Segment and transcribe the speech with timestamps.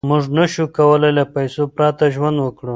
[0.09, 2.69] موږ نشو کولای له پیسو پرته ژوند وکړو.